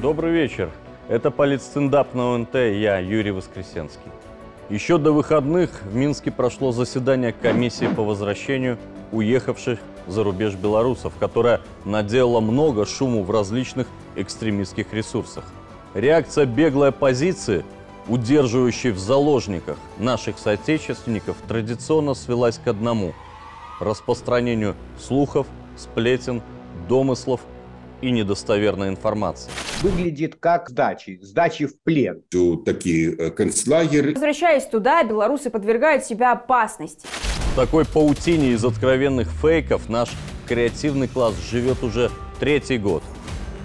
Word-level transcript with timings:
Добрый 0.00 0.30
вечер. 0.30 0.70
Это 1.08 1.32
политстендап 1.32 2.14
на 2.14 2.36
ОНТ, 2.36 2.54
я 2.54 2.98
Юрий 2.98 3.32
Воскресенский. 3.32 4.12
Еще 4.70 4.96
до 4.96 5.10
выходных 5.10 5.82
в 5.82 5.96
Минске 5.96 6.30
прошло 6.30 6.70
заседание 6.70 7.32
комиссии 7.32 7.88
по 7.88 8.04
возвращению 8.04 8.78
уехавших 9.10 9.80
за 10.06 10.22
рубеж 10.22 10.54
белорусов, 10.54 11.14
которая 11.18 11.62
наделала 11.84 12.38
много 12.38 12.86
шуму 12.86 13.24
в 13.24 13.32
различных 13.32 13.88
экстремистских 14.14 14.92
ресурсах. 14.92 15.42
Реакция 15.94 16.46
беглой 16.46 16.90
оппозиции, 16.90 17.64
удерживающей 18.06 18.90
в 18.90 19.00
заложниках 19.00 19.78
наших 19.98 20.38
соотечественников, 20.38 21.36
традиционно 21.48 22.14
свелась 22.14 22.60
к 22.64 22.68
одному– 22.68 23.14
распространению 23.80 24.76
слухов, 25.00 25.48
сплетен, 25.76 26.40
домыслов 26.88 27.40
и 28.00 28.10
недостоверной 28.10 28.88
информации. 28.88 29.50
выглядит 29.82 30.36
как 30.36 30.70
сдачи, 30.70 31.18
сдачи 31.22 31.66
в 31.66 31.80
плен. 31.82 32.22
Тут 32.30 32.64
такие 32.64 33.14
э, 33.14 33.30
концлагеры. 33.30 34.12
Возвращаясь 34.14 34.66
туда, 34.66 35.02
белорусы 35.04 35.50
подвергают 35.50 36.04
себя 36.04 36.32
опасности. 36.32 37.06
В 37.52 37.56
такой 37.56 37.84
паутине 37.84 38.52
из 38.52 38.64
откровенных 38.64 39.28
фейков 39.30 39.88
наш 39.88 40.10
креативный 40.48 41.08
класс 41.08 41.34
живет 41.50 41.82
уже 41.82 42.10
третий 42.40 42.78
год. 42.78 43.02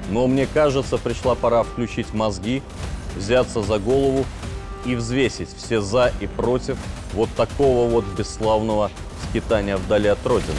Но 0.09 0.27
мне 0.27 0.47
кажется, 0.51 0.97
пришла 0.97 1.35
пора 1.35 1.63
включить 1.63 2.13
мозги, 2.13 2.61
взяться 3.15 3.61
за 3.61 3.79
голову 3.79 4.25
и 4.85 4.95
взвесить 4.95 5.49
все 5.55 5.81
за 5.81 6.11
и 6.19 6.27
против 6.27 6.77
вот 7.13 7.29
такого 7.35 7.89
вот 7.89 8.05
бесславного 8.17 8.91
скитания 9.29 9.77
вдали 9.77 10.09
от 10.09 10.25
Родины. 10.25 10.57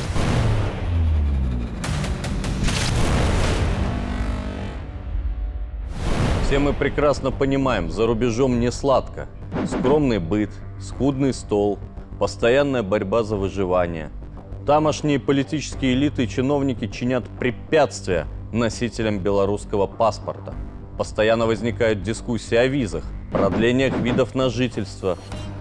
Все 6.47 6.59
мы 6.59 6.75
прекрасно 6.75 7.31
понимаем, 7.31 7.91
за 7.91 8.07
рубежом 8.07 8.61
не 8.61 8.71
сладко. 8.71 9.29
Скромный 9.67 10.19
быт, 10.19 10.51
скудный 10.79 11.33
стол, 11.33 11.79
постоянная 12.19 12.83
борьба 12.83 13.23
за 13.23 13.37
выживание. 13.37 14.11
Тамошние 14.67 15.19
политические 15.19 15.95
элиты 15.95 16.25
и 16.25 16.29
чиновники 16.29 16.87
чинят 16.87 17.25
препятствия 17.39 18.27
носителям 18.53 19.21
белорусского 19.21 19.87
паспорта. 19.87 20.55
Постоянно 20.99 21.47
возникают 21.47 22.03
дискуссии 22.03 22.57
о 22.57 22.67
визах, 22.67 23.05
продлениях 23.33 23.97
видов 23.97 24.35
на 24.35 24.51
жительство, 24.51 25.17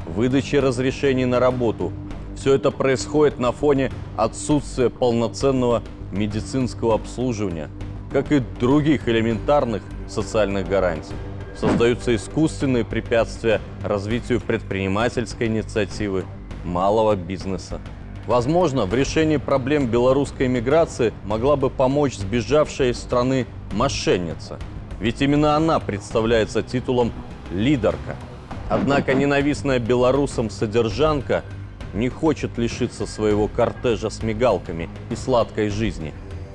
выдаче 0.06 0.60
разрешений 0.60 1.26
на 1.26 1.40
работу. 1.40 1.94
Все 2.36 2.56
это 2.56 2.72
происходит 2.72 3.40
на 3.40 3.54
фоне 3.54 3.90
отсутствия 4.18 4.90
полноценного 4.90 5.82
медицинского 6.12 6.96
обслуживания, 6.96 7.70
как 8.14 8.32
и 8.32 8.40
других 8.60 9.10
элементарных 9.10 9.82
социальных 10.08 10.70
гарантий. 10.70 11.16
Создаются 11.60 12.16
искусственные 12.16 12.86
препятствия 12.86 13.60
развитию 13.84 14.40
предпринимательской 14.40 15.48
инициативы, 15.48 16.24
малого 16.64 17.16
бизнеса. 17.16 17.82
Возможно, 18.28 18.86
в 18.86 18.94
решении 18.94 19.38
проблем 19.38 19.88
белорусской 19.88 20.48
миграции 20.48 21.12
могла 21.26 21.56
бы 21.56 21.70
помочь 21.70 22.16
сбежавшая 22.16 22.92
из 22.92 23.00
страны 23.00 23.46
мошенница. 23.74 24.60
Ведь 25.00 25.22
именно 25.22 25.58
она 25.58 25.80
представляется 25.80 26.62
титулом 26.62 27.12
«лидерка». 27.52 28.16
Однако 28.70 29.14
ненавистная 29.14 29.80
белорусам 29.80 30.50
содержанка 30.50 31.44
не 31.94 32.10
хочет 32.10 32.58
лишиться 32.58 33.06
своего 33.06 33.48
кортежа 33.48 34.10
с 34.10 34.24
мигалками 34.24 34.90
и 35.10 35.16
сладкой 35.16 35.70
жизни. 35.70 36.14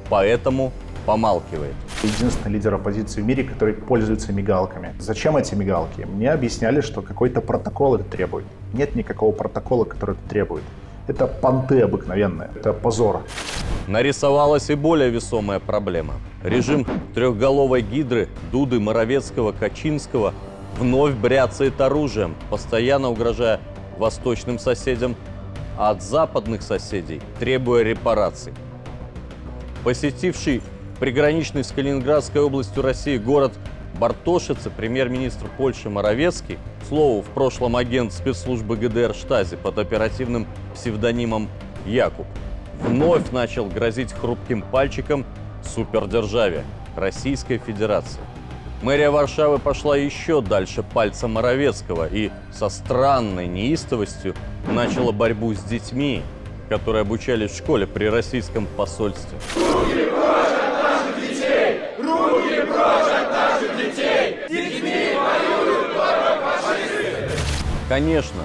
Поэтому 0.08 0.72
помалкивает. 1.08 1.72
Единственный 2.02 2.52
лидер 2.52 2.74
оппозиции 2.74 3.22
в 3.22 3.24
мире, 3.24 3.42
который 3.42 3.72
пользуется 3.72 4.30
мигалками. 4.30 4.94
Зачем 4.98 5.38
эти 5.38 5.54
мигалки? 5.54 6.02
Мне 6.02 6.30
объясняли, 6.30 6.82
что 6.82 7.00
какой-то 7.00 7.40
протокол 7.40 7.94
это 7.94 8.04
требует. 8.04 8.44
Нет 8.74 8.94
никакого 8.94 9.32
протокола, 9.32 9.86
который 9.86 10.16
это 10.16 10.28
требует. 10.28 10.64
Это 11.06 11.26
понты 11.26 11.80
обыкновенные. 11.80 12.50
Это 12.54 12.74
позор. 12.74 13.22
Нарисовалась 13.86 14.68
и 14.68 14.74
более 14.74 15.08
весомая 15.08 15.60
проблема. 15.60 16.12
Режим 16.44 16.86
трехголовой 17.14 17.80
гидры 17.80 18.28
Дуды, 18.52 18.78
Моровецкого, 18.78 19.52
Качинского 19.52 20.34
вновь 20.78 21.14
бряцает 21.14 21.80
оружием, 21.80 22.34
постоянно 22.50 23.08
угрожая 23.08 23.60
восточным 23.96 24.58
соседям, 24.58 25.16
а 25.78 25.88
от 25.88 26.02
западных 26.02 26.60
соседей 26.60 27.22
требуя 27.38 27.82
репараций. 27.82 28.52
Посетивший 29.84 30.60
приграничный 30.98 31.64
с 31.64 31.72
Калининградской 31.72 32.40
областью 32.40 32.82
России 32.82 33.18
город 33.18 33.52
Бартошице 33.98 34.70
премьер-министр 34.70 35.46
Польши 35.56 35.90
Моровецкий, 35.90 36.58
к 36.82 36.86
слову, 36.86 37.22
в 37.22 37.26
прошлом 37.26 37.76
агент 37.76 38.12
спецслужбы 38.12 38.76
ГДР 38.76 39.14
Штази 39.14 39.56
под 39.56 39.78
оперативным 39.78 40.46
псевдонимом 40.74 41.48
Якуб, 41.86 42.26
вновь 42.80 43.30
начал 43.30 43.66
грозить 43.66 44.12
хрупким 44.12 44.62
пальчиком 44.62 45.24
супердержаве 45.64 46.64
Российской 46.96 47.58
Федерации. 47.58 48.20
Мэрия 48.82 49.10
Варшавы 49.10 49.58
пошла 49.58 49.96
еще 49.96 50.40
дальше 50.40 50.84
пальца 50.84 51.26
Моровецкого 51.26 52.06
и 52.08 52.30
со 52.52 52.68
странной 52.68 53.48
неистовостью 53.48 54.34
начала 54.70 55.10
борьбу 55.10 55.52
с 55.52 55.62
детьми, 55.64 56.22
которые 56.68 57.02
обучались 57.02 57.50
в 57.50 57.56
школе 57.56 57.88
при 57.88 58.06
российском 58.06 58.68
посольстве. 58.76 59.38
Конечно, 67.88 68.42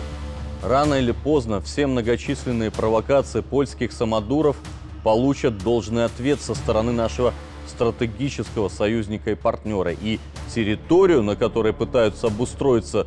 рано 0.61 0.93
или 0.93 1.11
поздно 1.11 1.59
все 1.59 1.85
многочисленные 1.85 2.71
провокации 2.71 3.41
польских 3.41 3.91
самодуров 3.91 4.55
получат 5.03 5.57
должный 5.57 6.05
ответ 6.05 6.39
со 6.39 6.55
стороны 6.55 6.93
нашего 6.93 7.33
стратегического 7.67 8.69
союзника 8.69 9.31
и 9.31 9.35
партнера. 9.35 9.91
И 9.91 10.19
территорию, 10.55 11.23
на 11.23 11.35
которой 11.35 11.73
пытаются 11.73 12.27
обустроиться 12.27 13.05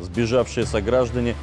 сбежавшие 0.00 0.66
сограждане, 0.66 1.34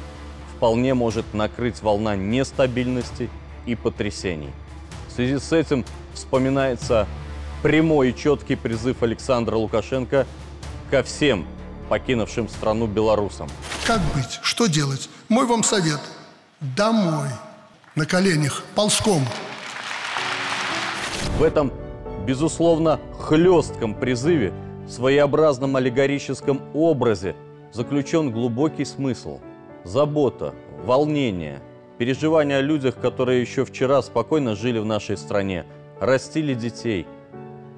вполне 0.56 0.94
может 0.94 1.34
накрыть 1.34 1.82
волна 1.82 2.14
нестабильности 2.14 3.28
и 3.66 3.74
потрясений. 3.74 4.50
В 5.08 5.12
связи 5.12 5.38
с 5.38 5.52
этим 5.52 5.84
вспоминается 6.14 7.08
прямой 7.64 8.10
и 8.10 8.16
четкий 8.16 8.54
призыв 8.54 9.02
Александра 9.02 9.56
Лукашенко 9.56 10.24
ко 10.88 11.02
всем 11.02 11.46
покинувшим 11.88 12.48
страну 12.48 12.86
белорусам. 12.86 13.48
Как 13.86 14.00
быть? 14.16 14.40
Что 14.42 14.66
делать? 14.66 15.08
Мой 15.28 15.46
вам 15.46 15.62
совет. 15.62 16.00
Домой. 16.76 17.28
На 17.94 18.04
коленях, 18.04 18.64
ползком. 18.74 19.22
В 21.38 21.42
этом, 21.44 21.72
безусловно, 22.26 22.98
хлестком 23.20 23.94
призыве, 23.94 24.52
в 24.88 24.90
своеобразном 24.90 25.76
аллегорическом 25.76 26.62
образе 26.74 27.36
заключен 27.72 28.32
глубокий 28.32 28.84
смысл. 28.84 29.38
Забота, 29.84 30.52
волнение, 30.84 31.62
переживания 31.98 32.58
о 32.58 32.62
людях, 32.62 32.96
которые 33.00 33.40
еще 33.40 33.64
вчера 33.64 34.02
спокойно 34.02 34.56
жили 34.56 34.80
в 34.80 34.84
нашей 34.84 35.16
стране, 35.16 35.64
растили 36.00 36.54
детей 36.54 37.06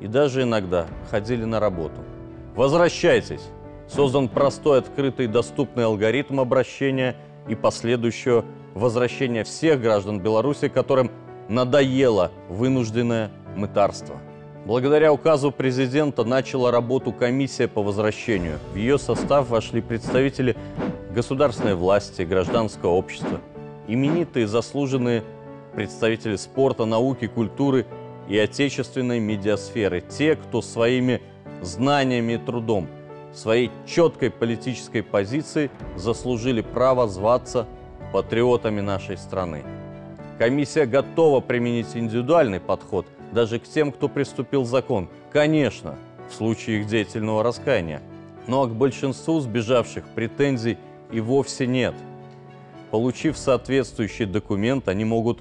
и 0.01 0.07
даже 0.07 0.45
иногда 0.45 0.87
ходили 1.11 1.45
на 1.45 1.61
работу. 1.61 2.03
Возвращайтесь! 2.55 3.43
Создан 3.89 4.29
простой, 4.29 4.79
открытый 4.79 5.27
доступный 5.27 5.85
алгоритм 5.85 6.41
обращения 6.41 7.17
и 7.49 7.55
последующего 7.55 8.45
возвращения 8.75 9.45
всех 9.45 9.81
граждан 9.81 10.21
Беларуси, 10.21 10.69
которым 10.69 11.11
надоело 11.49 12.31
вынужденное 12.51 13.31
мытарство. 13.57 14.17
Благодаря 14.67 15.13
указу 15.13 15.51
президента 15.51 16.25
начала 16.25 16.71
работу 16.71 17.13
комиссия 17.13 17.67
по 17.67 17.83
возвращению. 17.83 18.59
В 18.75 18.77
ее 18.77 18.99
состав 18.99 19.49
вошли 19.49 19.81
представители 19.81 20.57
государственной 21.15 21.75
власти, 21.75 22.23
гражданского 22.23 22.91
общества, 22.91 23.41
именитые 23.87 24.47
заслуженные 24.47 25.25
представители 25.75 26.37
спорта, 26.37 26.85
науки, 26.85 27.27
культуры 27.27 27.87
и 28.29 28.37
отечественной 28.37 29.21
медиасферы, 29.21 30.03
те, 30.03 30.37
кто 30.37 30.61
своими 30.61 31.23
знаниями 31.63 32.35
и 32.35 32.39
трудом– 32.39 32.89
своей 33.39 33.71
четкой 33.87 34.31
политической 34.31 35.03
позиции 35.03 35.71
заслужили 35.97 36.61
право 36.61 37.09
зваться 37.09 37.67
патриотами 38.13 38.81
нашей 38.81 39.17
страны. 39.17 39.65
Комиссия 40.39 40.87
готова 40.87 41.41
применить 41.41 41.95
индивидуальный 41.95 42.61
подход 42.61 43.07
даже 43.33 43.59
к 43.59 43.65
тем, 43.65 43.93
кто 43.93 44.09
приступил 44.09 44.65
закон. 44.65 45.09
Конечно, 45.33 45.97
в 46.29 46.35
случае 46.35 46.81
их 46.81 46.87
деятельного 46.87 47.43
раскаяния. 47.43 48.03
Но 48.47 48.67
к 48.67 48.75
большинству 48.75 49.41
сбежавших 49.41 50.05
претензий 50.15 50.79
и 51.13 51.21
вовсе 51.21 51.67
нет. 51.67 51.95
Получив 52.91 53.37
соответствующий 53.37 54.25
документ, 54.25 54.89
они 54.89 55.05
могут 55.05 55.41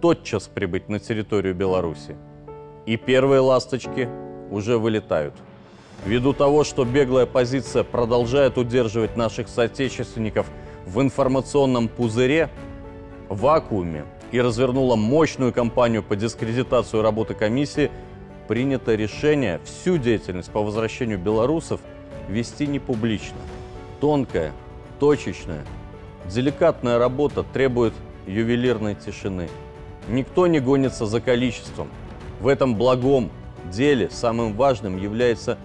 тотчас 0.00 0.48
прибыть 0.48 0.88
на 0.88 0.98
территорию 0.98 1.54
Беларуси. 1.54 2.16
И 2.86 2.96
первые 2.96 3.40
ласточки 3.40 4.08
уже 4.50 4.78
вылетают– 4.78 5.34
Ввиду 6.04 6.32
того, 6.32 6.64
что 6.64 6.84
беглая 6.84 7.26
позиция 7.26 7.84
продолжает 7.84 8.56
удерживать 8.56 9.16
наших 9.16 9.48
соотечественников 9.48 10.46
в 10.86 11.00
информационном 11.00 11.88
пузыре, 11.88 12.48
вакууме 13.28 14.04
и 14.32 14.40
развернула 14.40 14.96
мощную 14.96 15.52
кампанию 15.52 16.02
по 16.02 16.16
дискредитацию 16.16 17.02
работы 17.02 17.34
комиссии, 17.34 17.90
принято 18.48 18.94
решение 18.94 19.60
всю 19.64 19.98
деятельность 19.98 20.50
по 20.50 20.62
возвращению 20.62 21.18
белорусов 21.18 21.80
вести 22.28 22.66
не 22.66 22.78
публично. 22.78 23.36
Тонкая, 24.00 24.52
точечная, 24.98 25.64
деликатная 26.26 26.98
работа 26.98 27.42
требует 27.42 27.92
ювелирной 28.26 28.94
тишины. 28.94 29.48
Никто 30.08 30.46
не 30.46 30.60
гонится 30.60 31.06
за 31.06 31.20
количеством. 31.20 31.88
В 32.40 32.48
этом 32.48 32.74
благом 32.74 33.30
деле 33.70 34.08
самым 34.10 34.54
важным 34.54 34.96
является 34.96 35.58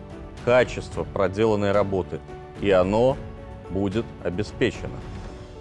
качество 0.46 1.04
проделанной 1.04 1.72
работы, 1.72 2.20
и 2.62 2.70
оно 2.70 3.18
будет 3.72 4.06
обеспечено. 4.24 4.98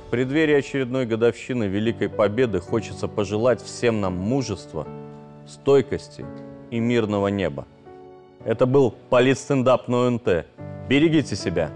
В 0.06 0.10
преддверии 0.10 0.54
очередной 0.54 1.06
годовщины 1.06 1.64
Великой 1.64 2.10
Победы 2.10 2.60
хочется 2.60 3.08
пожелать 3.08 3.62
всем 3.62 4.00
нам 4.00 4.14
мужества, 4.14 4.86
стойкости 5.48 6.25
и 6.70 6.78
мирного 6.78 7.28
неба. 7.28 7.66
Это 8.44 8.66
был 8.66 8.94
политстендап 9.08 9.88
на 9.88 10.06
ОНТ. 10.06 10.46
Берегите 10.88 11.34
себя. 11.34 11.70